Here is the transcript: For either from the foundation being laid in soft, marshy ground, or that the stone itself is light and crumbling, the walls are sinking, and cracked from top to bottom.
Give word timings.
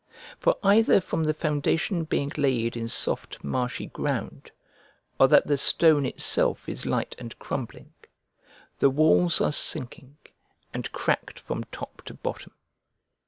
For 0.39 0.57
either 0.63 0.99
from 0.99 1.23
the 1.25 1.33
foundation 1.35 2.05
being 2.05 2.31
laid 2.35 2.75
in 2.75 2.87
soft, 2.87 3.43
marshy 3.43 3.85
ground, 3.85 4.49
or 5.19 5.27
that 5.27 5.45
the 5.45 5.59
stone 5.59 6.07
itself 6.07 6.67
is 6.67 6.87
light 6.87 7.15
and 7.19 7.37
crumbling, 7.37 7.93
the 8.79 8.89
walls 8.89 9.39
are 9.41 9.51
sinking, 9.51 10.17
and 10.73 10.91
cracked 10.91 11.39
from 11.39 11.65
top 11.65 12.01
to 12.05 12.15
bottom. 12.15 12.53